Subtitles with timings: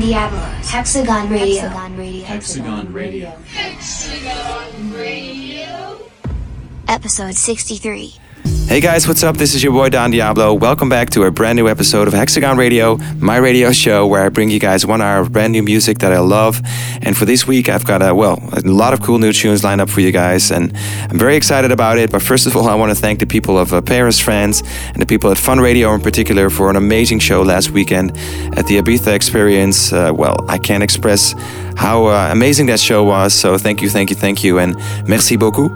[0.00, 1.68] Don Diablo, Hexagon Radio.
[2.24, 3.32] Hexagon Radio.
[6.88, 8.19] Episode 63.
[8.70, 9.36] Hey guys, what's up?
[9.36, 10.54] This is your boy Don Diablo.
[10.54, 14.28] Welcome back to a brand new episode of Hexagon Radio, my radio show where I
[14.28, 16.60] bring you guys one hour of brand new music that I love.
[17.02, 19.80] And for this week, I've got a well, a lot of cool new tunes lined
[19.80, 20.72] up for you guys, and
[21.10, 22.12] I'm very excited about it.
[22.12, 25.02] But first of all, I want to thank the people of uh, Paris, France, and
[25.02, 28.12] the people at Fun Radio in particular for an amazing show last weekend
[28.56, 29.92] at the Ibiza Experience.
[29.92, 31.34] Uh, well, I can't express
[31.76, 33.34] how uh, amazing that show was.
[33.34, 34.76] So thank you, thank you, thank you, and
[35.08, 35.72] merci beaucoup.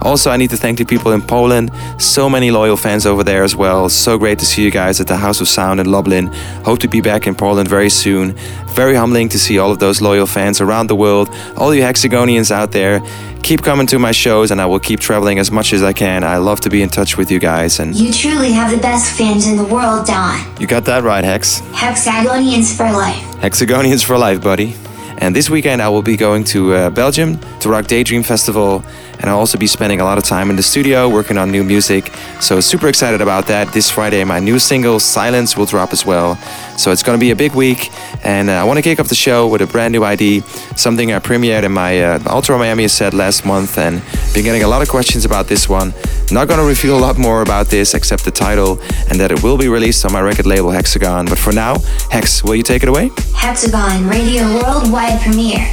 [0.00, 1.70] Also, I need to thank the people in Poland.
[1.98, 3.88] So many loyal fans over there as well.
[3.88, 6.28] So great to see you guys at the House of Sound in Lublin.
[6.64, 8.32] Hope to be back in Poland very soon.
[8.68, 11.28] Very humbling to see all of those loyal fans around the world.
[11.56, 13.00] All you Hexagonians out there,
[13.42, 16.22] keep coming to my shows, and I will keep traveling as much as I can.
[16.22, 19.18] I love to be in touch with you guys, and You truly have the best
[19.18, 20.38] fans in the world, Don.
[20.60, 21.60] you got that right, Hex.
[21.72, 23.22] Hexagonians for life.
[23.42, 24.74] Hexagonians for life, buddy.
[25.20, 28.84] And this weekend I will be going to uh, Belgium to Rock Daydream Festival,
[29.20, 31.64] and I'll also be spending a lot of time in the studio working on new
[31.64, 32.12] music.
[32.40, 33.72] So super excited about that.
[33.72, 36.36] This Friday, my new single "Silence" will drop as well.
[36.76, 37.90] So it's going to be a big week,
[38.24, 40.40] and uh, I want to kick off the show with a brand new ID,
[40.76, 44.02] something I premiered in my uh, Ultra Miami set last month, and
[44.34, 45.92] been getting a lot of questions about this one.
[46.30, 48.78] Not going to reveal a lot more about this except the title
[49.08, 51.26] and that it will be released on my record label Hexagon.
[51.26, 51.76] But for now,
[52.10, 53.10] Hex, will you take it away?
[53.34, 55.66] Hexagon Radio Worldwide Premiere.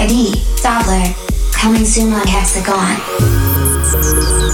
[0.00, 0.32] ID,
[0.62, 1.29] Doppler.
[1.60, 4.49] Coming soon on Hexagon.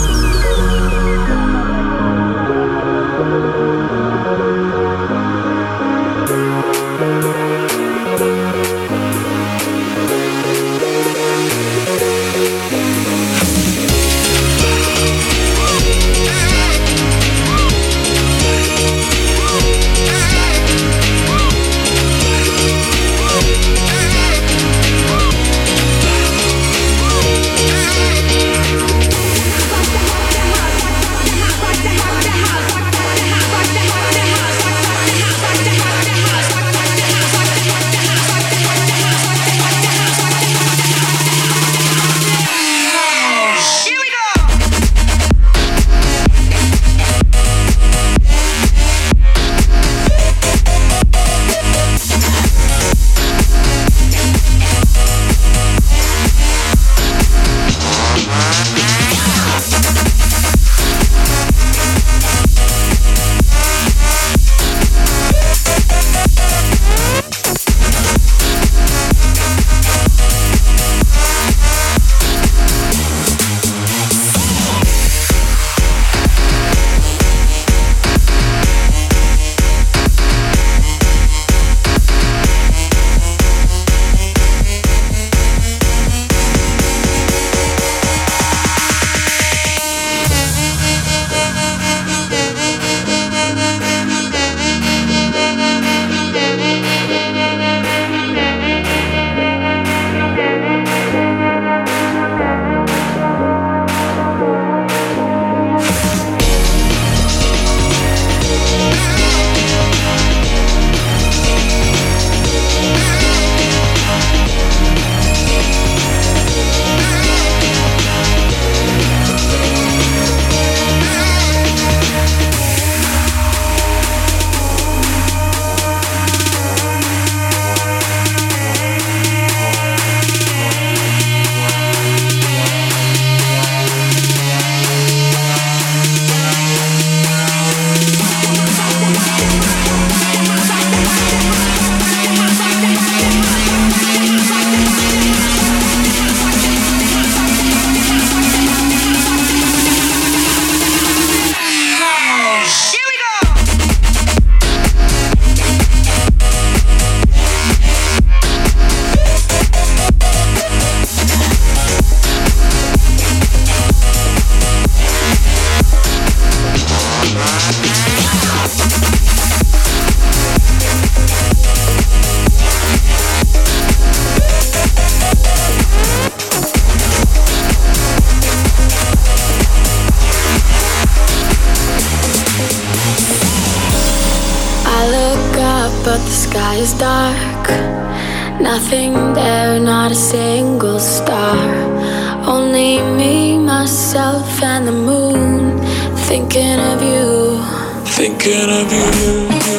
[199.37, 199.76] You.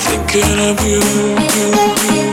[0.00, 2.23] Thinking of you.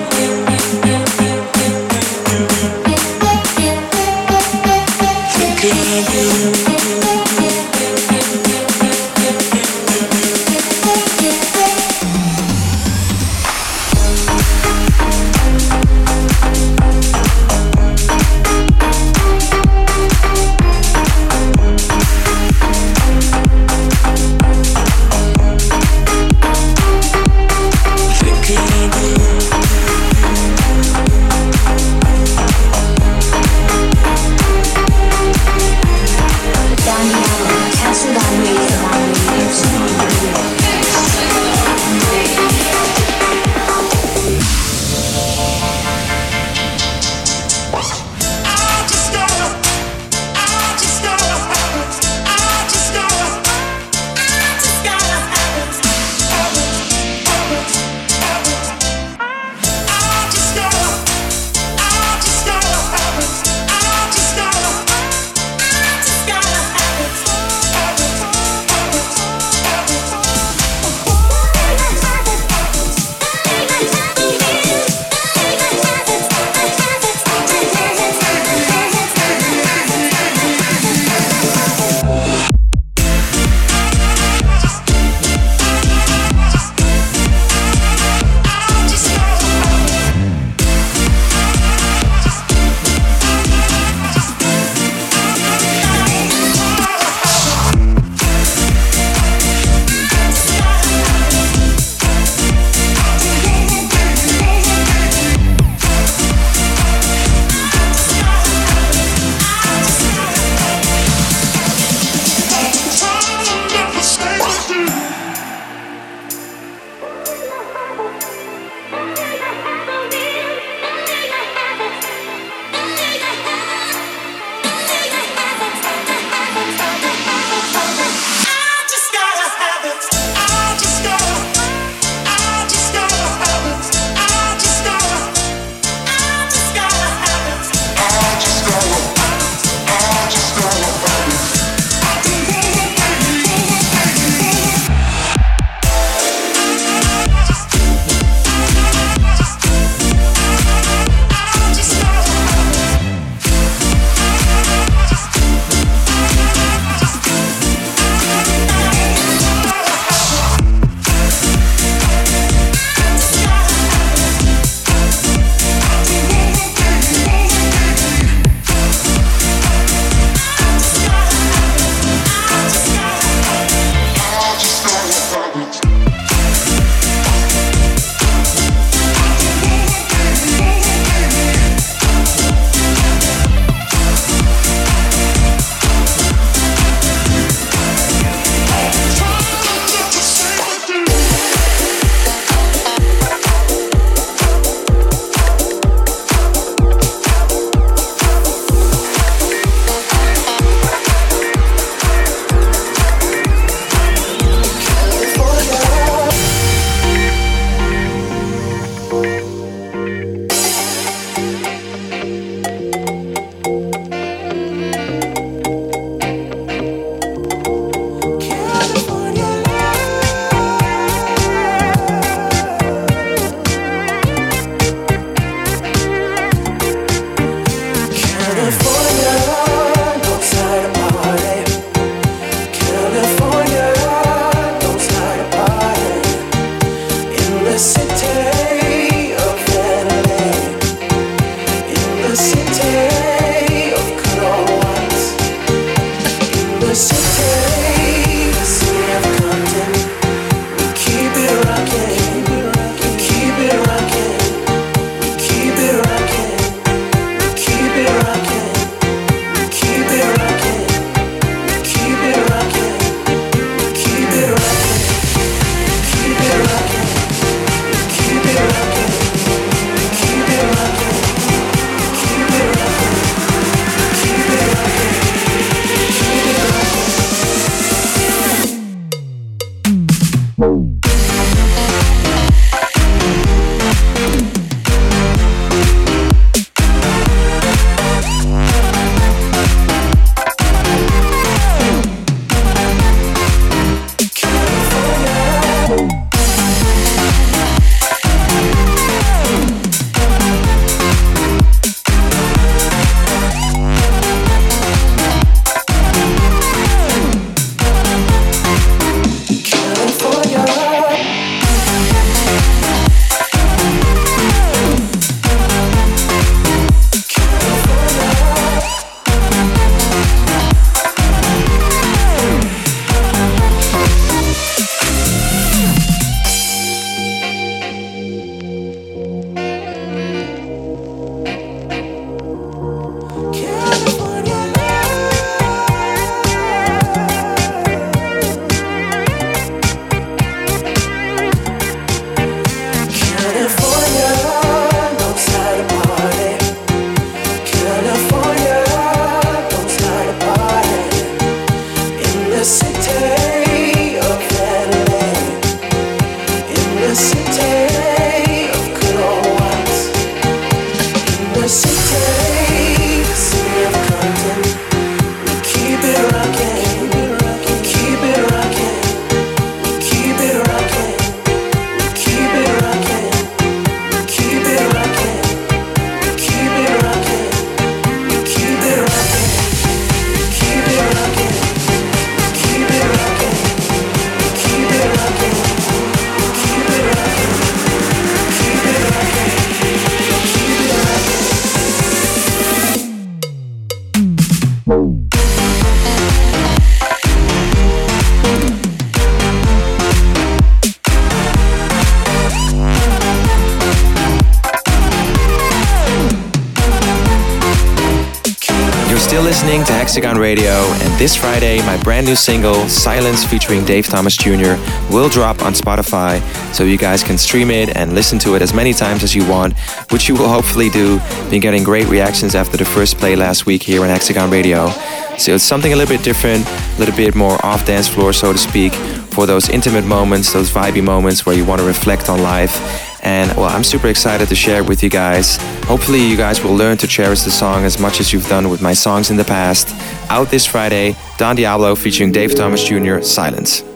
[411.21, 414.73] This Friday, my brand new single, Silence, featuring Dave Thomas Jr.,
[415.11, 416.41] will drop on Spotify,
[416.73, 419.47] so you guys can stream it and listen to it as many times as you
[419.47, 419.77] want,
[420.09, 421.19] which you will hopefully do.
[421.51, 424.89] Been getting great reactions after the first play last week here on Hexagon Radio.
[425.37, 428.51] So it's something a little bit different, a little bit more off dance floor, so
[428.51, 428.91] to speak,
[429.29, 433.55] for those intimate moments, those vibey moments where you want to reflect on life and
[433.55, 435.57] well, I'm super excited to share it with you guys.
[435.85, 438.81] Hopefully, you guys will learn to cherish the song as much as you've done with
[438.81, 439.89] my songs in the past.
[440.31, 443.19] Out this Friday, Don Diablo featuring Dave Thomas Jr.
[443.19, 443.90] Silence.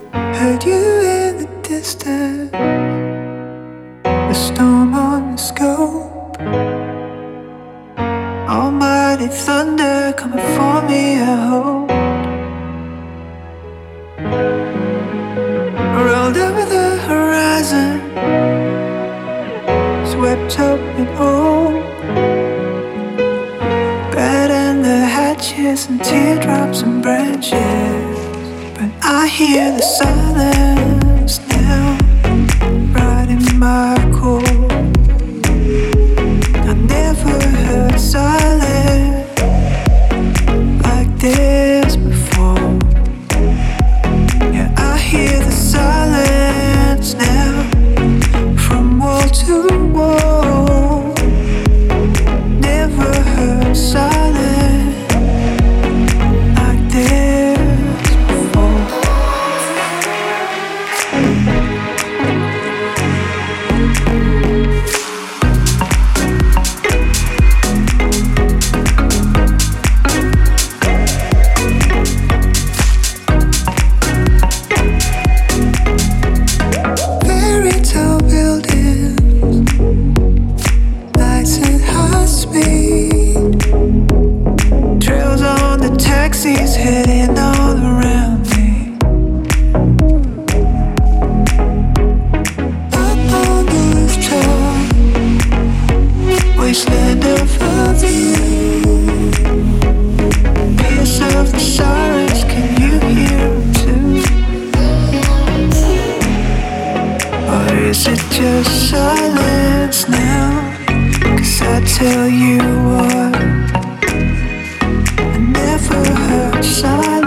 [116.75, 117.24] shall I?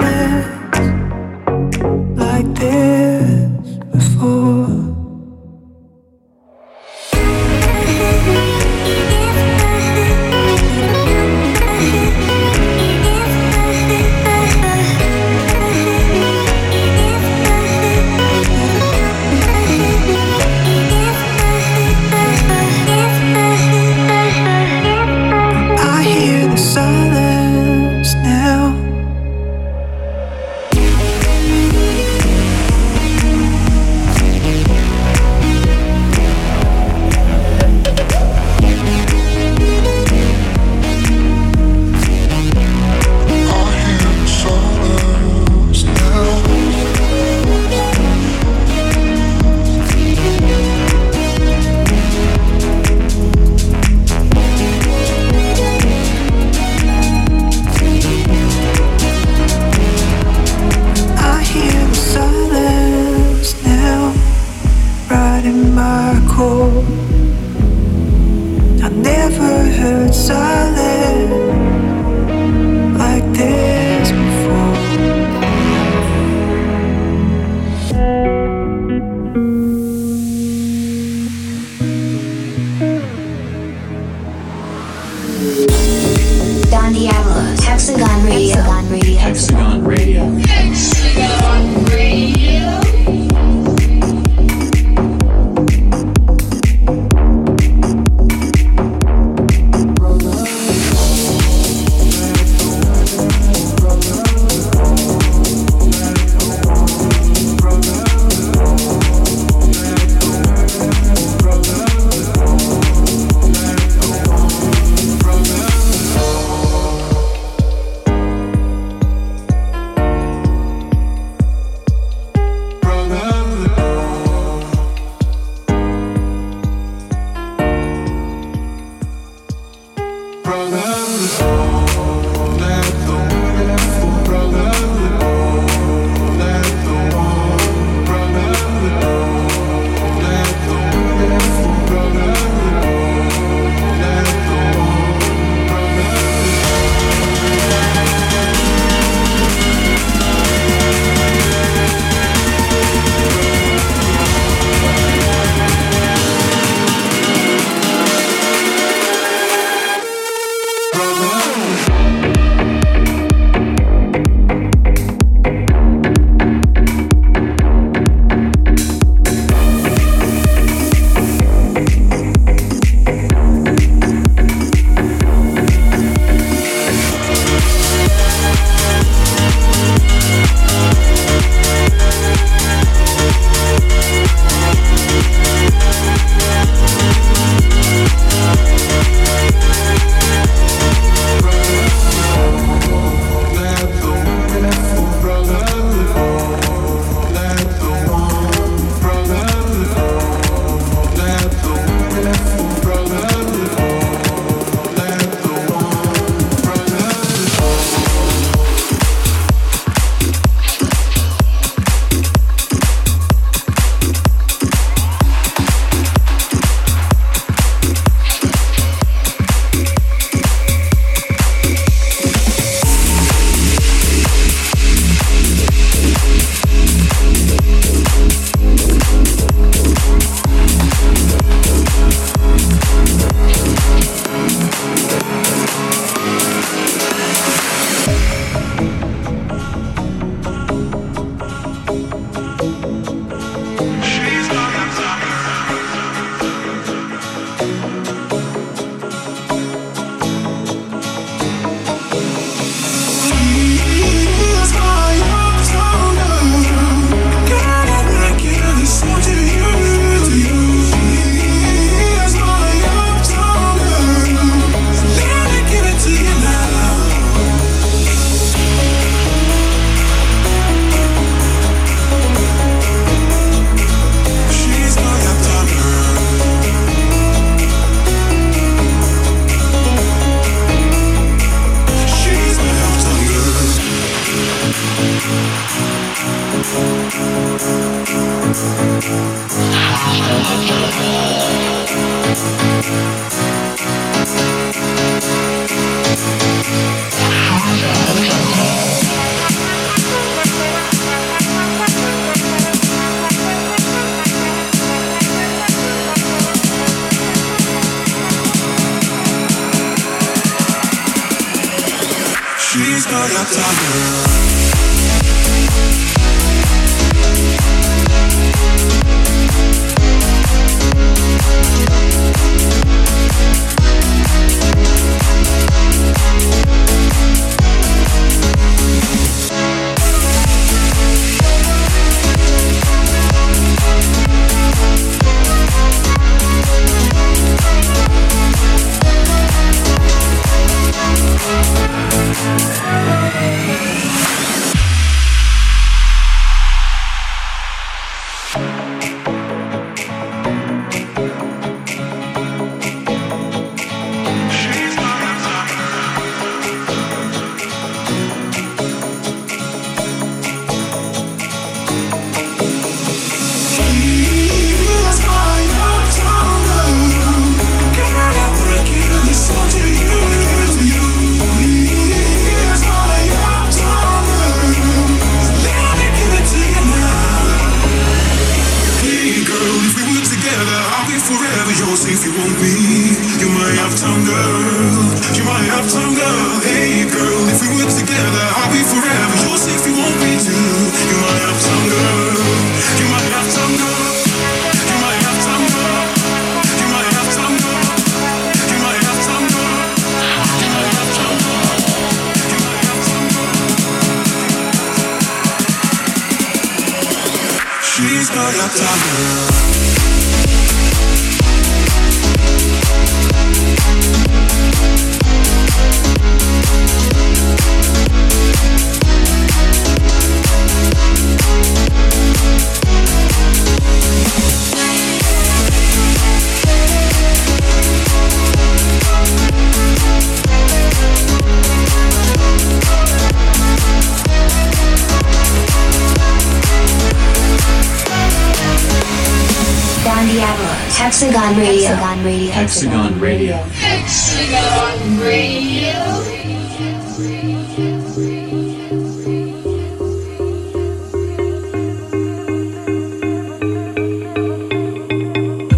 [442.68, 443.57] Hexagon Radio.
[443.81, 445.96] Hexagon Radio.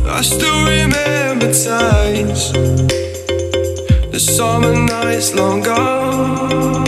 [0.05, 2.51] I still remember times
[4.11, 6.87] The summer nights long gone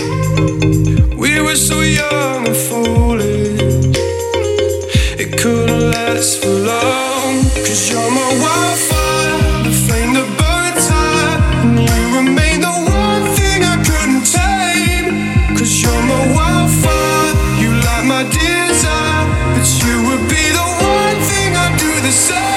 [1.16, 3.96] We were so young and foolish
[5.20, 9.01] It couldn't last for long Cause you're my wildfire
[22.12, 22.51] say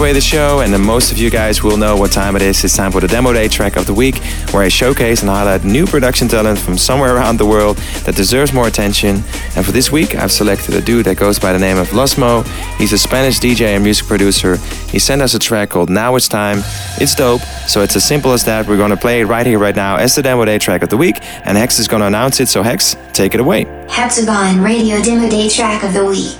[0.00, 2.64] halfway the show, and then most of you guys will know what time it is.
[2.64, 4.16] It's time for the Demo Day track of the week,
[4.50, 8.50] where I showcase and highlight new production talent from somewhere around the world that deserves
[8.54, 9.16] more attention.
[9.56, 12.44] And for this week, I've selected a dude that goes by the name of Losmo.
[12.78, 14.56] He's a Spanish DJ and music producer.
[14.88, 16.62] He sent us a track called Now It's Time.
[16.96, 18.66] It's dope, so it's as simple as that.
[18.66, 20.96] We're gonna play it right here, right now, as the Demo Day track of the
[20.96, 22.48] week, and Hex is gonna announce it.
[22.48, 23.66] So Hex, take it away.
[23.90, 26.38] Hexagon Radio Demo Day track of the week.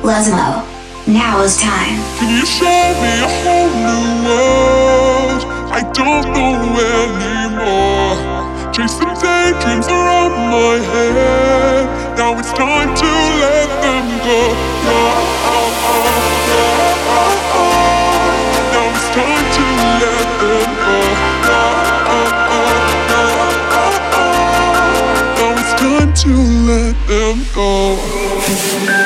[0.00, 0.73] Lesmo.
[1.06, 2.00] Now is time.
[2.16, 5.44] Can you show me a whole new world?
[5.68, 8.16] I don't know anymore.
[8.72, 12.16] Chasing daydreams around my head.
[12.16, 14.56] Now it's time to let them go.
[18.72, 19.64] Now it's time to
[20.00, 20.96] let them go.
[25.36, 26.32] Now it's time to
[26.64, 29.03] let them go.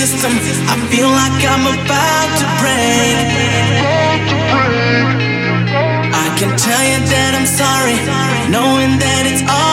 [0.00, 0.32] System.
[0.72, 3.20] I feel like I'm about to break.
[6.24, 7.98] I can tell you that I'm sorry,
[8.48, 9.69] knowing that it's all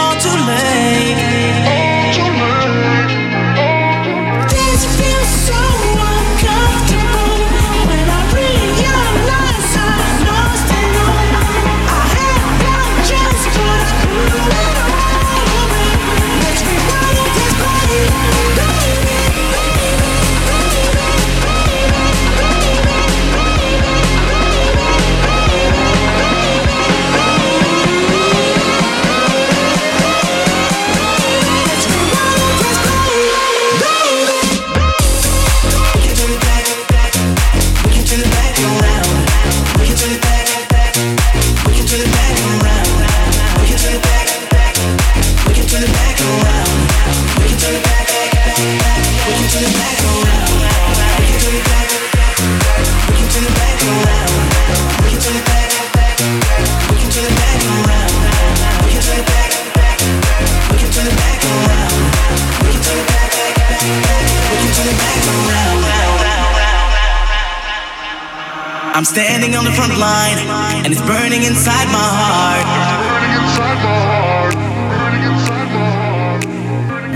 [69.18, 70.38] standing on the front line,
[70.86, 72.66] and it's burning inside my heart.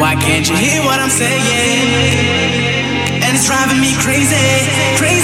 [0.01, 1.45] Why can't you hear what I'm saying?
[3.21, 5.20] And it's driving me crazy, crazy, crazy.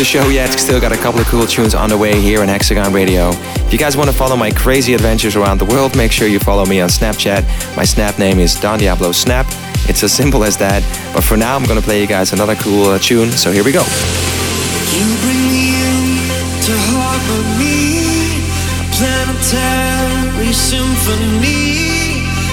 [0.00, 0.48] The show yet.
[0.58, 3.28] Still got a couple of cool tunes on the way here on Hexagon Radio.
[3.66, 6.38] If you guys want to follow my crazy adventures around the world, make sure you
[6.38, 7.44] follow me on Snapchat.
[7.76, 9.44] My Snap name is Don Diablo Snap.
[9.90, 10.82] It's as simple as that.
[11.12, 13.30] But for now, I'm going to play you guys another cool uh, tune.
[13.30, 13.82] So here we go.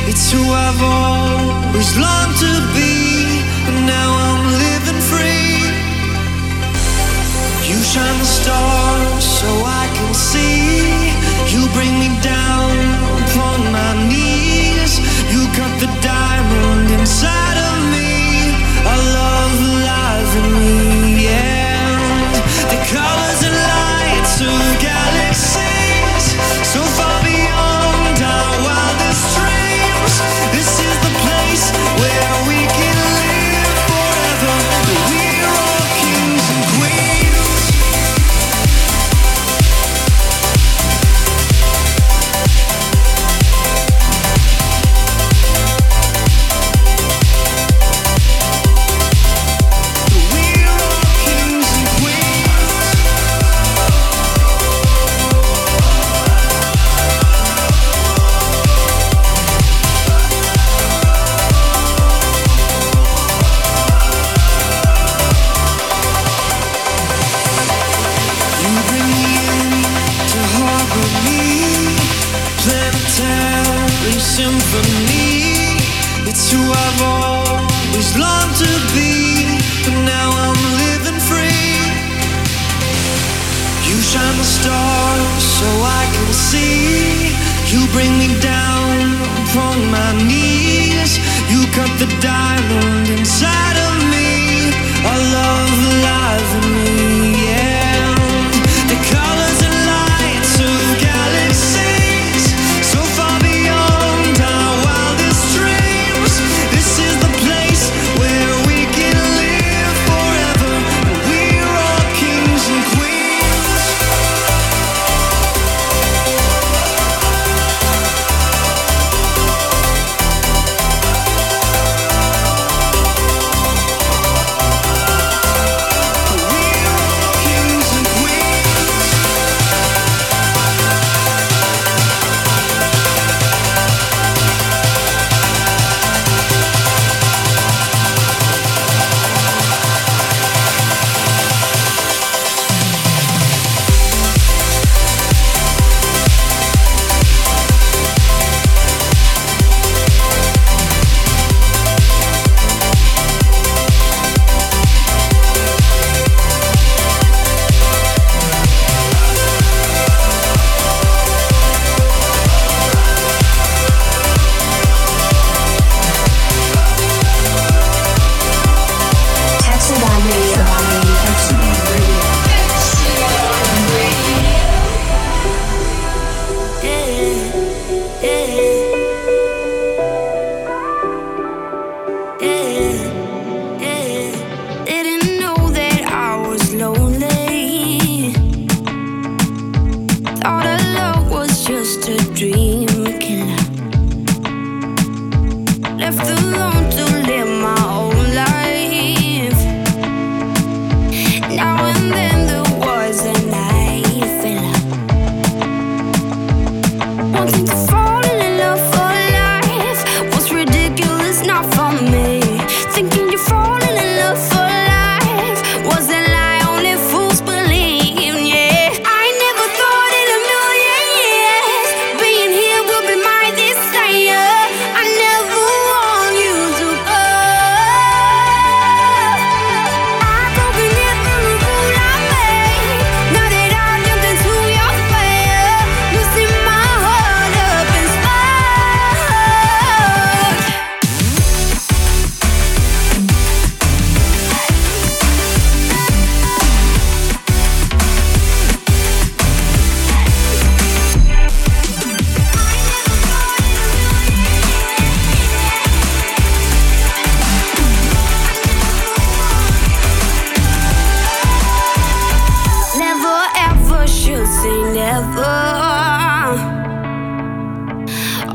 [0.10, 3.07] It's who I've always longed to be,
[8.48, 9.50] stars so
[9.82, 11.12] I can see.
[11.54, 12.72] You bring me down
[13.24, 14.94] upon my knees.
[15.34, 16.27] You cut the diamond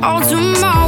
[0.03, 0.82] all tomorrow.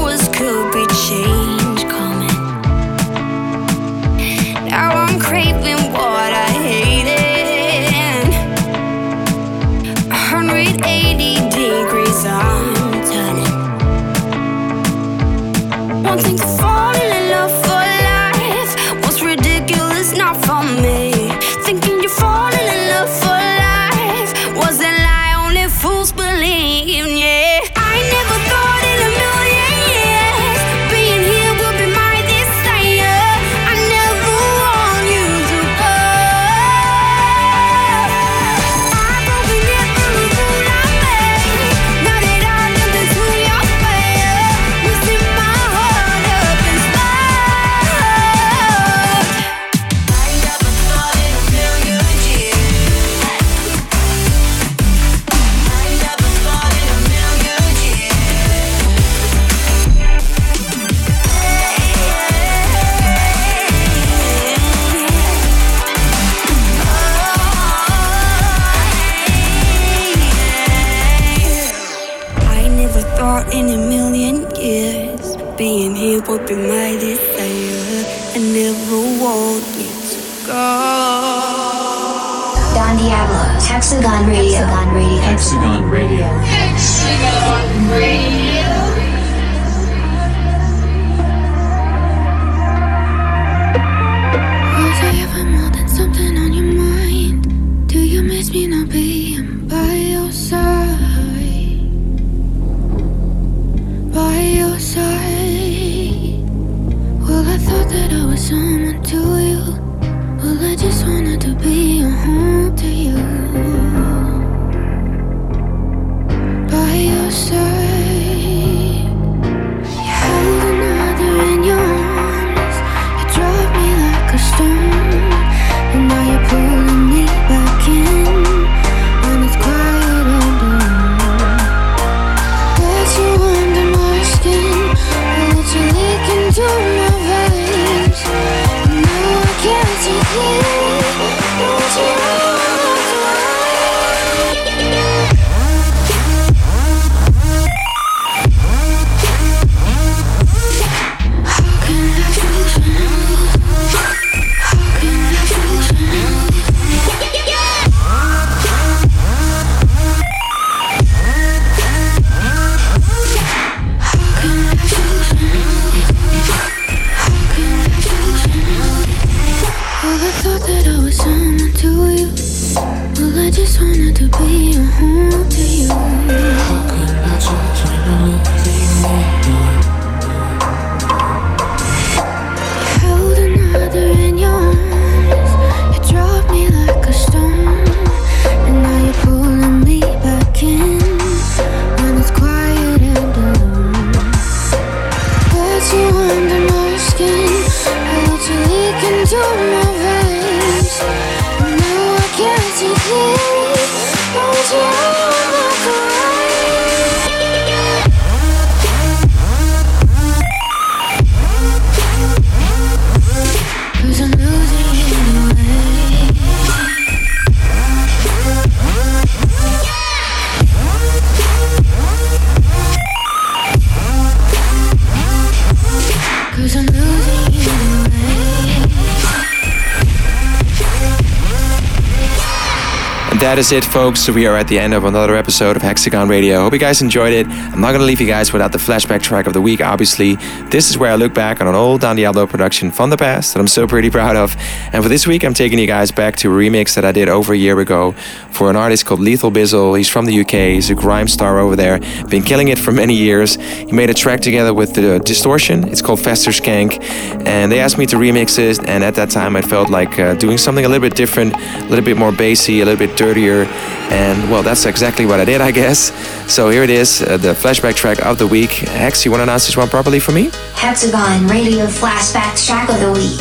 [233.44, 234.26] That is it, folks.
[234.30, 236.62] We are at the end of another episode of Hexagon Radio.
[236.62, 237.46] Hope you guys enjoyed it.
[237.46, 240.36] I'm not going to leave you guys without the flashback track of the week, obviously.
[240.70, 243.52] This is where I look back on an old Don Diablo production from the past
[243.52, 244.56] that I'm so pretty proud of.
[244.94, 247.28] And for this week, I'm taking you guys back to a remix that I did
[247.28, 248.12] over a year ago
[248.50, 249.94] for an artist called Lethal Bizzle.
[249.98, 253.14] He's from the UK, he's a grime star over there, been killing it for many
[253.14, 253.56] years.
[253.56, 255.86] He made a track together with the Diztortion.
[255.92, 256.98] It's called Fester Skanck.
[257.46, 258.88] And they asked me to remix it.
[258.88, 261.84] And at that time, I felt like uh, doing something a little bit different, a
[261.90, 263.64] little bit more bassy, a little bit dirtier
[264.10, 266.12] and well, that's exactly what I did, I guess.
[266.52, 268.70] So here it is, uh, the flashback track of the week.
[268.70, 270.50] Hex, you want to announce this one properly for me?
[270.74, 273.40] Hexagon Radio Flashback Track of the Week.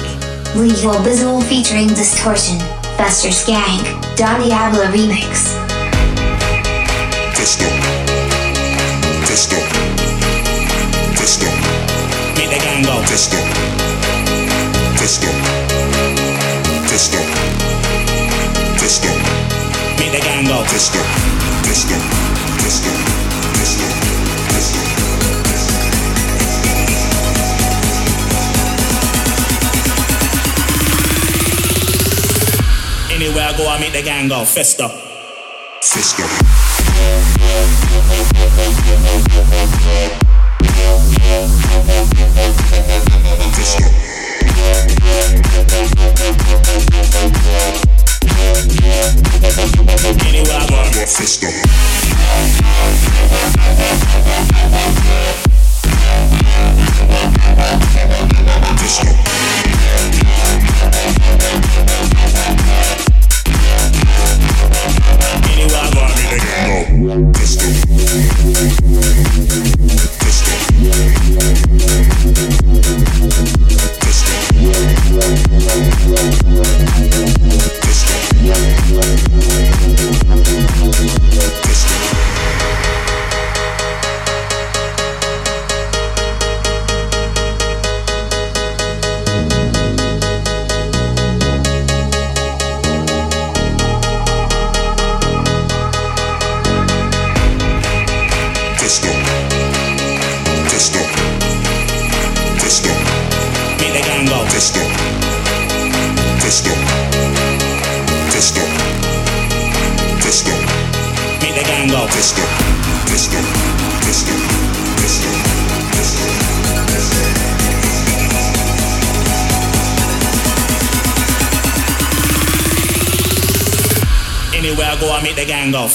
[0.55, 2.59] Lethal Bizzle featuring Diztortion.
[2.97, 3.83] Fester Skanck.
[4.15, 5.59] Don Diablo Remix.
[7.35, 7.67] Disco.
[9.27, 9.57] Disco.
[11.19, 11.47] Disco.
[12.37, 13.01] Meet the gang go.
[13.05, 13.37] Disco.
[14.97, 15.27] Disco.
[16.87, 17.19] Disco.
[17.19, 17.32] Disco.
[20.13, 20.63] The gang go.
[20.69, 20.99] Disco.
[21.63, 21.95] Disco.
[22.61, 22.91] Disco.
[23.57, 23.87] Disco.
[24.53, 24.81] Disco.
[33.11, 34.45] Anywhere I go, I meet the gang go.
[34.45, 34.87] Festa.
[35.81, 36.27] Fisco.
[43.57, 44.03] Disco.
[51.23, 51.47] Disco.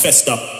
[0.08, 0.57] Manchester